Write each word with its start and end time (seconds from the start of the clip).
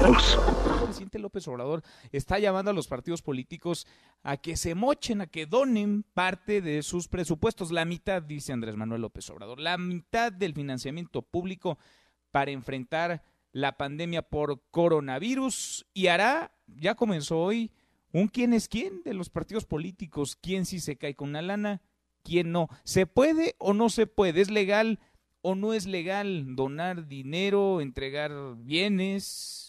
El 0.00 0.84
presidente 0.84 1.18
López 1.18 1.48
Obrador 1.48 1.82
está 2.12 2.38
llamando 2.38 2.70
a 2.70 2.74
los 2.74 2.86
partidos 2.86 3.20
políticos 3.20 3.86
a 4.22 4.36
que 4.36 4.56
se 4.56 4.76
mochen, 4.76 5.20
a 5.20 5.26
que 5.26 5.44
donen 5.44 6.04
parte 6.14 6.60
de 6.60 6.84
sus 6.84 7.08
presupuestos, 7.08 7.72
la 7.72 7.84
mitad, 7.84 8.22
dice 8.22 8.52
Andrés 8.52 8.76
Manuel 8.76 9.02
López 9.02 9.28
Obrador, 9.30 9.58
la 9.58 9.76
mitad 9.76 10.30
del 10.30 10.54
financiamiento 10.54 11.22
público 11.22 11.78
para 12.30 12.52
enfrentar 12.52 13.24
la 13.52 13.76
pandemia 13.76 14.22
por 14.22 14.62
coronavirus 14.70 15.86
y 15.94 16.06
hará, 16.06 16.52
ya 16.68 16.94
comenzó 16.94 17.40
hoy, 17.40 17.72
un 18.12 18.28
quién 18.28 18.52
es 18.52 18.68
quién 18.68 19.02
de 19.02 19.14
los 19.14 19.30
partidos 19.30 19.66
políticos, 19.66 20.36
quién 20.40 20.64
sí 20.64 20.78
se 20.78 20.96
cae 20.96 21.16
con 21.16 21.30
una 21.30 21.42
lana, 21.42 21.82
quién 22.22 22.52
no. 22.52 22.68
¿Se 22.84 23.06
puede 23.06 23.56
o 23.58 23.74
no 23.74 23.90
se 23.90 24.06
puede? 24.06 24.42
¿Es 24.42 24.50
legal 24.50 25.00
o 25.42 25.56
no 25.56 25.74
es 25.74 25.86
legal 25.86 26.54
donar 26.54 27.08
dinero, 27.08 27.80
entregar 27.80 28.32
bienes 28.58 29.67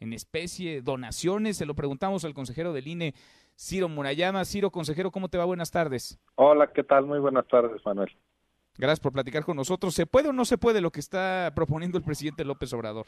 en 0.00 0.12
especie, 0.12 0.82
donaciones? 0.82 1.56
Se 1.56 1.66
lo 1.66 1.74
preguntamos 1.74 2.24
al 2.24 2.34
consejero 2.34 2.72
del 2.72 2.88
INE, 2.88 3.14
Ciro 3.56 3.88
Murayama. 3.88 4.44
Ciro, 4.44 4.70
consejero, 4.70 5.10
¿cómo 5.10 5.28
te 5.28 5.38
va? 5.38 5.44
Buenas 5.44 5.70
tardes. 5.70 6.18
Hola, 6.34 6.72
¿qué 6.72 6.82
tal? 6.82 7.06
Muy 7.06 7.18
buenas 7.18 7.46
tardes, 7.48 7.84
Manuel. 7.84 8.10
Gracias 8.78 9.00
por 9.00 9.12
platicar 9.12 9.44
con 9.44 9.56
nosotros. 9.56 9.94
¿Se 9.94 10.06
puede 10.06 10.28
o 10.28 10.32
no 10.32 10.44
se 10.44 10.58
puede 10.58 10.80
lo 10.80 10.90
que 10.90 11.00
está 11.00 11.52
proponiendo 11.54 11.96
el 11.96 12.04
presidente 12.04 12.44
López 12.44 12.72
Obrador? 12.72 13.06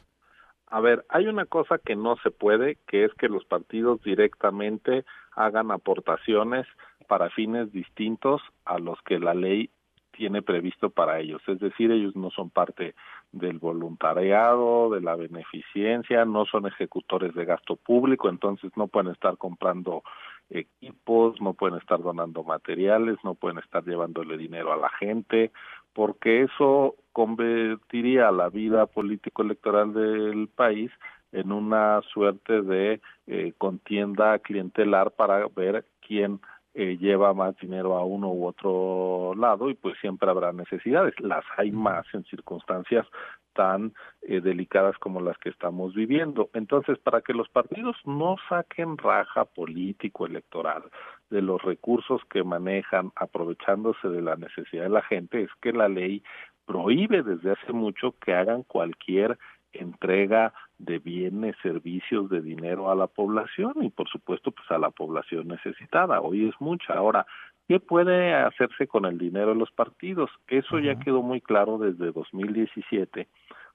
A 0.67 0.79
ver, 0.79 1.05
hay 1.09 1.27
una 1.27 1.45
cosa 1.45 1.79
que 1.79 1.95
no 1.95 2.15
se 2.17 2.31
puede, 2.31 2.77
que 2.87 3.05
es 3.05 3.13
que 3.15 3.27
los 3.27 3.43
partidos 3.45 4.01
directamente 4.03 5.03
hagan 5.31 5.71
aportaciones 5.71 6.67
para 7.07 7.29
fines 7.31 7.71
distintos 7.71 8.41
a 8.65 8.77
los 8.77 8.99
que 9.01 9.19
la 9.19 9.33
ley 9.33 9.71
tiene 10.19 10.41
previsto 10.41 10.89
para 10.89 11.21
ellos. 11.21 11.41
Es 11.47 11.59
decir, 11.61 11.89
ellos 11.91 12.13
no 12.13 12.29
son 12.29 12.49
parte 12.49 12.93
del 13.31 13.57
voluntariado, 13.57 14.89
de 14.89 14.99
la 14.99 15.15
beneficencia, 15.15 16.25
no 16.25 16.43
son 16.45 16.67
ejecutores 16.67 17.33
de 17.33 17.45
gasto 17.45 17.77
público, 17.77 18.27
entonces 18.27 18.69
no 18.75 18.87
pueden 18.87 19.13
estar 19.13 19.37
comprando 19.37 20.03
equipos, 20.49 21.39
no 21.39 21.53
pueden 21.53 21.77
estar 21.77 22.01
donando 22.01 22.43
materiales, 22.43 23.15
no 23.23 23.33
pueden 23.33 23.59
estar 23.59 23.85
llevándole 23.85 24.37
dinero 24.37 24.73
a 24.73 24.77
la 24.77 24.89
gente, 24.89 25.53
porque 25.93 26.41
eso 26.41 26.95
convertiría 27.13 28.29
la 28.31 28.49
vida 28.49 28.87
político-electoral 28.87 29.93
del 29.93 30.49
país 30.49 30.91
en 31.31 31.53
una 31.53 32.01
suerte 32.11 32.61
de 32.61 32.99
eh, 33.27 33.53
contienda 33.57 34.37
clientelar 34.39 35.11
para 35.11 35.47
ver 35.55 35.85
quién 36.05 36.41
eh, 36.73 36.97
lleva 36.97 37.33
más 37.33 37.57
dinero 37.57 37.95
a 37.97 38.05
uno 38.05 38.29
u 38.29 38.45
otro 38.45 39.33
lado 39.35 39.69
y 39.69 39.73
pues 39.73 39.97
siempre 39.99 40.29
habrá 40.29 40.51
necesidades. 40.53 41.13
Las 41.19 41.43
hay 41.57 41.71
más 41.71 42.05
en 42.13 42.23
circunstancias 42.25 43.05
tan 43.53 43.93
eh, 44.21 44.39
delicadas 44.41 44.97
como 44.99 45.19
las 45.19 45.37
que 45.39 45.49
estamos 45.49 45.93
viviendo. 45.93 46.49
Entonces, 46.53 46.97
para 46.99 47.21
que 47.21 47.33
los 47.33 47.49
partidos 47.49 47.97
no 48.05 48.35
saquen 48.47 48.97
raja 48.97 49.45
político 49.45 50.25
electoral 50.25 50.83
de 51.29 51.41
los 51.41 51.61
recursos 51.61 52.21
que 52.29 52.43
manejan 52.43 53.11
aprovechándose 53.15 54.07
de 54.07 54.21
la 54.21 54.35
necesidad 54.35 54.83
de 54.83 54.89
la 54.89 55.01
gente, 55.01 55.41
es 55.41 55.49
que 55.61 55.73
la 55.73 55.89
ley 55.89 56.23
prohíbe 56.65 57.23
desde 57.23 57.51
hace 57.51 57.73
mucho 57.73 58.13
que 58.23 58.33
hagan 58.33 58.63
cualquier 58.63 59.37
entrega 59.73 60.53
de 60.77 60.99
bienes, 60.99 61.55
servicios, 61.61 62.29
de 62.29 62.41
dinero 62.41 62.91
a 62.91 62.95
la 62.95 63.07
población 63.07 63.73
y 63.81 63.89
por 63.89 64.09
supuesto 64.09 64.51
pues 64.51 64.69
a 64.71 64.77
la 64.77 64.89
población 64.89 65.47
necesitada. 65.47 66.21
Hoy 66.21 66.47
es 66.47 66.55
mucha. 66.59 66.93
Ahora, 66.93 67.25
¿qué 67.67 67.79
puede 67.79 68.33
hacerse 68.33 68.87
con 68.87 69.05
el 69.05 69.17
dinero 69.17 69.49
de 69.49 69.55
los 69.55 69.71
partidos? 69.71 70.29
Eso 70.47 70.79
ya 70.79 70.99
quedó 70.99 71.21
muy 71.21 71.41
claro 71.41 71.77
desde 71.77 72.11
2017 72.11 73.27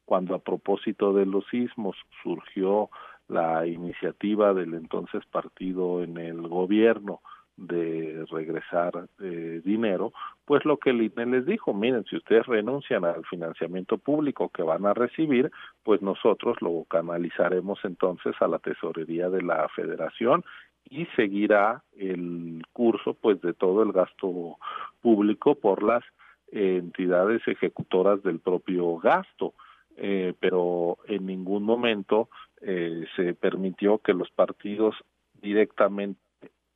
cuando 0.04 0.34
a 0.34 0.38
propósito 0.38 1.12
de 1.12 1.26
los 1.26 1.46
sismos 1.48 1.96
surgió 2.22 2.90
la 3.28 3.66
iniciativa 3.66 4.52
del 4.52 4.74
entonces 4.74 5.24
partido 5.26 6.02
en 6.02 6.18
el 6.18 6.42
gobierno 6.42 7.20
de 7.56 8.24
regresar 8.30 9.08
eh, 9.20 9.60
dinero, 9.64 10.12
pues 10.44 10.64
lo 10.64 10.76
que 10.76 10.90
el 10.90 11.02
INE 11.02 11.26
les 11.26 11.46
dijo, 11.46 11.72
miren, 11.72 12.04
si 12.04 12.16
ustedes 12.16 12.46
renuncian 12.46 13.04
al 13.04 13.24
financiamiento 13.26 13.98
público 13.98 14.48
que 14.48 14.62
van 14.62 14.86
a 14.86 14.94
recibir, 14.94 15.50
pues 15.82 16.02
nosotros 16.02 16.60
lo 16.60 16.84
canalizaremos 16.84 17.78
entonces 17.84 18.34
a 18.40 18.48
la 18.48 18.58
tesorería 18.58 19.30
de 19.30 19.42
la 19.42 19.68
federación 19.68 20.44
y 20.90 21.06
seguirá 21.16 21.82
el 21.96 22.62
curso 22.72 23.14
pues 23.14 23.40
de 23.40 23.54
todo 23.54 23.82
el 23.82 23.92
gasto 23.92 24.58
público 25.00 25.54
por 25.54 25.82
las 25.82 26.02
entidades 26.50 27.46
ejecutoras 27.46 28.22
del 28.22 28.40
propio 28.40 28.96
gasto. 28.98 29.54
Eh, 29.96 30.34
pero 30.40 30.98
en 31.06 31.24
ningún 31.24 31.62
momento 31.62 32.28
eh, 32.60 33.06
se 33.14 33.32
permitió 33.34 33.98
que 33.98 34.12
los 34.12 34.28
partidos 34.32 34.96
directamente 35.40 36.18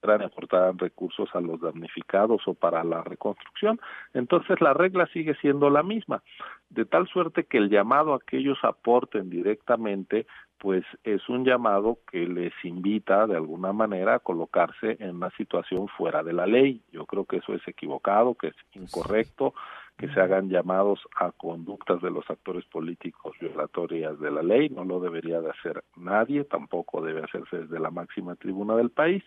aportaran 0.02 0.78
recursos 0.78 1.28
a 1.34 1.40
los 1.40 1.60
damnificados 1.60 2.42
o 2.46 2.54
para 2.54 2.84
la 2.84 3.02
reconstrucción. 3.02 3.80
Entonces 4.14 4.60
la 4.60 4.74
regla 4.74 5.06
sigue 5.12 5.34
siendo 5.36 5.70
la 5.70 5.82
misma, 5.82 6.22
de 6.70 6.84
tal 6.84 7.08
suerte 7.08 7.44
que 7.44 7.58
el 7.58 7.70
llamado 7.70 8.14
a 8.14 8.20
que 8.20 8.38
ellos 8.38 8.58
aporten 8.62 9.30
directamente 9.30 10.26
pues 10.58 10.84
es 11.04 11.28
un 11.28 11.44
llamado 11.44 11.98
que 12.10 12.26
les 12.26 12.52
invita 12.64 13.28
de 13.28 13.36
alguna 13.36 13.72
manera 13.72 14.16
a 14.16 14.18
colocarse 14.18 14.96
en 14.98 15.16
una 15.16 15.30
situación 15.30 15.86
fuera 15.86 16.24
de 16.24 16.32
la 16.32 16.46
ley. 16.46 16.82
Yo 16.90 17.06
creo 17.06 17.26
que 17.26 17.36
eso 17.36 17.54
es 17.54 17.66
equivocado, 17.68 18.34
que 18.34 18.48
es 18.48 18.56
incorrecto, 18.72 19.54
que 19.96 20.08
se 20.08 20.20
hagan 20.20 20.48
llamados 20.48 21.00
a 21.16 21.32
conductas 21.32 22.00
de 22.00 22.10
los 22.10 22.28
actores 22.30 22.64
políticos 22.66 23.36
violatorias 23.40 24.18
de 24.20 24.30
la 24.30 24.42
ley, 24.42 24.68
no 24.68 24.84
lo 24.84 25.00
debería 25.00 25.40
de 25.40 25.50
hacer 25.50 25.82
nadie, 25.96 26.44
tampoco 26.44 27.02
debe 27.02 27.24
hacerse 27.24 27.58
desde 27.58 27.80
la 27.80 27.90
máxima 27.90 28.36
tribuna 28.36 28.76
del 28.76 28.90
país 28.90 29.24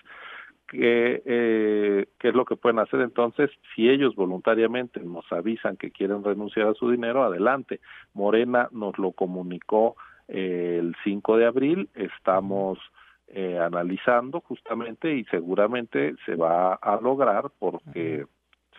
que, 0.72 1.22
eh, 1.26 2.06
qué 2.18 2.30
es 2.30 2.34
lo 2.34 2.46
que 2.46 2.56
pueden 2.56 2.80
hacer. 2.80 3.02
Entonces 3.02 3.52
si 3.76 3.90
ellos 3.90 4.16
voluntariamente 4.16 5.02
nos 5.02 5.30
avisan 5.32 5.76
que 5.76 5.92
quieren 5.92 6.24
renunciar 6.24 6.70
a 6.70 6.74
su 6.74 6.90
dinero 6.90 7.24
adelante. 7.24 7.82
Morena 8.14 8.70
nos 8.72 8.98
lo 8.98 9.12
comunicó 9.12 9.98
eh, 10.30 10.78
el 10.80 10.96
5 11.04 11.38
de 11.38 11.46
abril. 11.46 11.90
Estamos 11.94 12.80
eh, 13.28 13.59
analizando 13.59 14.40
justamente 14.40 15.14
y 15.14 15.26
seguramente 15.26 16.16
se 16.26 16.36
va 16.36 16.76
a 16.76 17.00
lograr 17.02 17.52
porque 17.59 18.26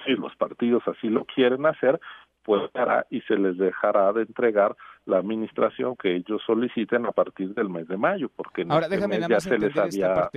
si 0.04 0.12
los 0.12 0.34
partidos 0.36 0.82
así 0.88 1.09
lo 1.09 1.26
quieren 1.26 1.66
hacer 1.66 2.00
pues 2.42 2.62
hará 2.74 3.06
y 3.09 3.20
se 3.20 3.36
les 3.36 3.56
dejará 3.56 4.12
de 4.12 4.22
entregar 4.22 4.74
la 5.06 5.19
administración 5.19 5.94
que 5.94 6.16
ellos 6.16 6.42
soliciten 6.44 7.06
a 7.06 7.12
partir 7.12 7.54
del 7.54 7.69
mes 7.69 7.86
de 7.86 7.97
mayo 7.97 8.30
porque 8.34 8.66
ahora 8.69 8.86
este 8.86 8.97
déjame 8.97 9.20
ya 9.28 9.38
se 9.38 9.59
les 9.59 9.76
había 9.76 10.28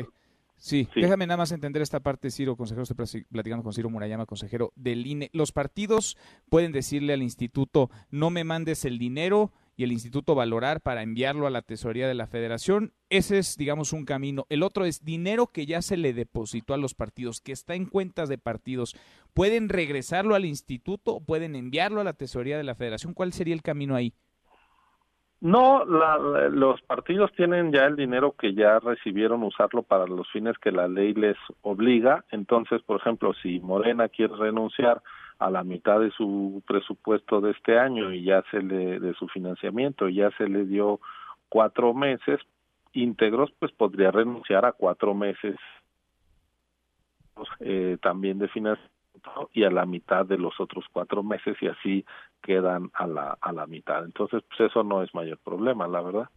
Sí, 0.58 0.88
déjame 0.96 1.28
nada 1.28 1.38
más 1.38 1.52
entender 1.52 1.82
esta 1.82 2.00
parte, 2.00 2.32
Ciro, 2.32 2.56
consejero, 2.56 2.84
estoy 2.84 3.26
platicando 3.26 3.64
con 3.64 3.74
Ciro 3.74 3.90
Murayama, 3.90 4.26
consejero 4.26 4.72
del 4.76 5.06
INE. 5.06 5.30
Los 5.34 5.52
partidos 5.52 6.18
pueden 6.50 6.72
decirle 6.72 7.14
al 7.14 7.22
instituto, 7.22 7.90
no 8.10 8.30
me 8.30 8.44
mandes 8.44 8.86
el 8.86 8.98
dinero 8.98 9.52
y 9.78 9.84
el 9.84 9.92
instituto 9.92 10.36
valorar 10.36 10.82
para 10.82 11.04
enviarlo 11.04 11.48
a 11.48 11.50
la 11.50 11.62
tesorería 11.62 12.08
de 12.08 12.14
la 12.14 12.28
federación. 12.28 12.94
Ese 13.10 13.38
es, 13.38 13.58
digamos, 13.58 13.94
un 13.94 14.06
camino. 14.06 14.46
El 14.50 14.64
otro 14.64 14.86
es 14.86 15.04
dinero 15.04 15.48
que 15.48 15.66
ya 15.66 15.82
se 15.82 15.98
le 15.98 16.14
depositó 16.14 16.74
a 16.74 16.78
los 16.78 16.96
partidos, 16.96 17.42
que 17.42 17.52
está 17.52 17.76
en 17.76 17.86
cuentas 17.86 18.30
de 18.30 18.38
partidos. 18.38 18.96
¿Pueden 19.34 19.68
regresarlo 19.70 20.36
al 20.36 20.46
instituto? 20.46 21.20
¿Pueden 21.20 21.56
enviarlo 21.56 22.00
a 22.02 22.06
la 22.06 22.14
tesorería 22.14 22.58
de 22.58 22.64
la 22.64 22.76
federación? 22.76 23.14
¿Cuál 23.14 23.34
sería 23.34 23.54
el 23.54 23.62
camino 23.62 23.96
ahí? 23.96 24.14
No, 25.42 25.86
los 25.86 26.82
partidos 26.84 27.32
tienen 27.34 27.72
ya 27.72 27.86
el 27.86 27.96
dinero 27.96 28.32
que 28.32 28.54
ya 28.54 28.80
recibieron 28.80 29.44
usarlo 29.44 29.84
para 29.84 30.08
los 30.08 30.30
fines 30.32 30.58
que 30.58 30.72
la 30.72 30.88
ley 30.88 31.14
les 31.14 31.38
obliga. 31.62 32.26
Entonces, 32.32 32.82
por 32.82 33.00
ejemplo, 33.00 33.34
si 33.42 33.60
Morena 33.60 34.10
quiere 34.10 34.36
renunciar 34.36 35.02
a 35.38 35.50
la 35.50 35.64
mitad 35.64 36.00
de 36.00 36.12
su 36.12 36.64
presupuesto 36.66 37.42
de 37.42 37.52
este 37.52 37.78
año 37.78 38.14
y 38.14 38.24
ya 38.24 38.44
se 38.52 38.62
le 38.62 39.00
de 39.00 39.14
su 39.16 39.28
financiamiento 39.28 40.08
ya 40.08 40.32
se 40.38 40.48
le 40.48 40.66
dio 40.66 41.02
cuatro 41.50 41.94
meses 41.94 42.40
íntegros, 42.94 43.52
pues 43.60 43.74
podría 43.74 44.12
renunciar 44.12 44.66
a 44.66 44.72
cuatro 44.72 45.14
meses 45.14 45.58
eh, 47.60 47.98
también 48.02 48.40
de 48.40 48.48
financiamiento 48.48 48.95
y 49.54 49.64
a 49.64 49.70
la 49.70 49.86
mitad 49.86 50.26
de 50.26 50.38
los 50.38 50.60
otros 50.60 50.86
cuatro 50.92 51.24
meses 51.24 51.58
y 51.62 51.68
así 51.68 52.06
quedan 52.42 52.92
a 52.94 53.08
la, 53.08 53.38
a 53.42 53.52
la 53.52 53.66
mitad. 53.68 54.04
Entonces, 54.06 54.44
pues 54.48 54.70
eso 54.70 54.84
no 54.84 55.04
es 55.04 55.14
mayor 55.14 55.38
problema, 55.40 55.88
la 55.88 56.02
verdad. 56.02 56.30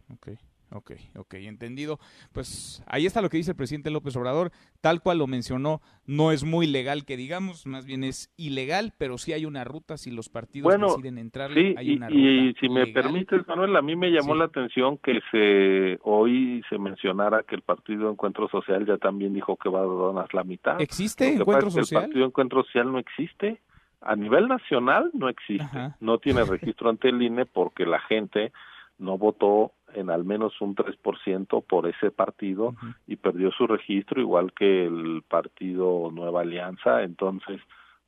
Ok, 0.71 0.91
ok, 1.15 1.33
entendido. 1.35 1.99
Pues 2.31 2.83
ahí 2.85 3.05
está 3.05 3.21
lo 3.21 3.29
que 3.29 3.37
dice 3.37 3.51
el 3.51 3.57
presidente 3.57 3.89
López 3.89 4.15
Obrador, 4.15 4.51
tal 4.81 5.01
cual 5.01 5.17
lo 5.17 5.25
mencionó, 5.25 5.81
no 6.05 6.31
es 6.31 6.43
muy 6.43 6.67
legal 6.67 7.05
que 7.05 7.17
digamos, 7.17 7.65
más 7.65 7.85
bien 7.85 8.03
es 8.03 8.31
ilegal, 8.37 8.93
pero 8.97 9.17
sí 9.17 9.33
hay 9.33 9.45
una 9.45 9.63
ruta, 9.63 9.97
si 9.97 10.11
los 10.11 10.29
partidos 10.29 10.73
deciden 10.79 11.17
entrar, 11.17 11.51
sí, 11.53 11.73
hay 11.75 11.95
una 11.95 12.09
ruta. 12.09 12.19
Y 12.19 12.53
si 12.59 12.69
me 12.69 12.87
permites, 12.87 13.47
Manuel, 13.47 13.75
a 13.75 13.81
mí 13.81 13.95
me 13.95 14.11
llamó 14.11 14.35
la 14.35 14.45
atención 14.45 14.97
que 14.99 15.19
se 15.31 15.99
hoy 16.03 16.63
se 16.69 16.77
mencionara 16.77 17.43
que 17.43 17.55
el 17.55 17.61
Partido 17.61 18.11
Encuentro 18.11 18.47
Social 18.49 18.85
ya 18.85 18.97
también 18.97 19.33
dijo 19.33 19.55
que 19.57 19.69
va 19.69 19.79
a 19.79 19.83
donar 19.83 20.33
la 20.33 20.43
mitad. 20.43 20.79
¿Existe 20.79 21.33
Encuentro 21.33 21.71
Social? 21.71 22.03
el 22.03 22.07
Partido 22.09 22.25
Encuentro 22.25 22.63
Social 22.63 22.91
no 22.91 22.99
existe. 22.99 23.59
A 24.01 24.15
nivel 24.15 24.47
nacional 24.47 25.11
no 25.13 25.27
existe, 25.27 25.93
no 25.99 26.19
tiene 26.19 26.45
registro 26.45 26.89
ante 26.89 27.09
el 27.09 27.21
INE 27.21 27.45
porque 27.45 27.85
la 27.85 27.99
gente 27.99 28.53
no 28.97 29.17
votó 29.17 29.73
en 29.93 30.09
al 30.09 30.23
menos 30.23 30.59
un 30.61 30.75
3% 30.75 31.63
por 31.65 31.87
ese 31.87 32.11
partido 32.11 32.75
y 33.07 33.15
perdió 33.15 33.51
su 33.51 33.67
registro 33.67 34.21
igual 34.21 34.53
que 34.53 34.85
el 34.85 35.23
partido 35.27 36.09
Nueva 36.11 36.41
Alianza, 36.41 37.03
entonces 37.03 37.59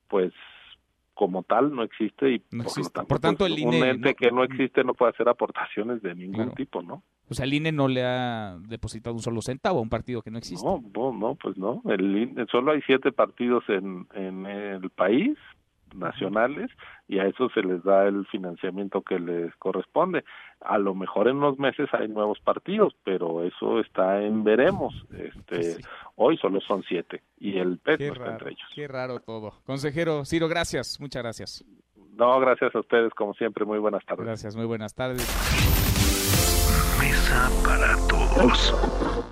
pues 0.08 0.34
como 1.14 1.44
tal 1.44 1.76
no 1.76 1.84
existe 1.84 2.32
y 2.32 2.40
por, 3.08 3.20
tanto, 3.20 3.46
el 3.46 3.60
INE 3.60 3.78
un 3.78 3.88
ente 3.88 4.16
que 4.16 4.32
no 4.32 4.44
existe 4.44 4.84
no 4.84 4.94
puede 4.94 5.12
hacer 5.12 5.30
aportaciones 5.30 6.02
de 6.02 6.16
ningún 6.16 6.52
tipo, 6.56 6.82
¿no? 6.82 7.04
O 7.30 7.34
sea, 7.34 7.46
el 7.46 7.54
INE 7.54 7.72
no 7.72 7.88
le 7.88 8.04
ha 8.04 8.58
depositado 8.68 9.16
un 9.16 9.22
solo 9.22 9.42
centavo 9.42 9.80
a 9.80 9.82
un 9.82 9.90
partido 9.90 10.22
que 10.22 10.32
no 10.32 10.38
existe. 10.38 10.66
No, 10.66 10.82
no, 11.14 11.36
pues 11.36 11.58
no. 11.58 11.82
El 11.86 12.18
INE, 12.18 12.46
solo 12.52 12.72
hay 12.72 12.82
siete 12.88 13.12
partidos 13.12 13.64
en, 13.70 14.08
en 14.16 14.46
el 14.46 14.90
país 14.90 15.38
nacionales 15.94 16.72
y 17.08 17.20
a 17.20 17.26
eso 17.26 17.50
se 17.50 17.62
les 17.62 17.84
da 17.84 18.08
el 18.08 18.26
financiamiento 18.28 19.02
que 19.02 19.20
les 19.20 19.56
corresponde. 19.56 20.24
A 20.62 20.78
lo 20.78 20.96
mejor 20.96 21.28
en 21.28 21.38
unos 21.38 21.60
meses 21.60 21.90
hay 21.94 22.08
nuevos 22.08 22.40
partidos, 22.40 22.96
pero 23.04 23.44
eso 23.44 23.80
está 23.80 24.22
en 24.22 24.44
veremos. 24.44 24.94
Este, 25.12 25.78
Hoy 26.16 26.38
solo 26.38 26.62
son 26.62 26.84
siete 26.88 27.24
y 27.40 27.58
el 27.58 27.80
PET 27.80 28.00
no 28.00 28.14
está 28.14 28.32
entre 28.32 28.50
ellos. 28.52 28.70
Qué 28.76 28.88
raro 28.88 29.20
todo. 29.20 29.54
Consejero 29.66 30.24
Ciro, 30.26 30.48
gracias, 30.48 31.00
muchas 31.00 31.24
gracias. 31.24 31.66
No, 32.14 32.40
gracias 32.40 32.76
a 32.76 32.80
ustedes, 32.80 33.12
como 33.14 33.34
siempre, 33.34 33.66
muy 33.66 33.80
buenas 33.80 34.06
tardes. 34.06 34.26
Gracias, 34.26 34.56
muy 34.56 34.66
buenas 34.66 34.94
tardes. 34.94 35.28
Mesa 37.00 37.50
para 37.66 37.96
todos. 38.08 39.28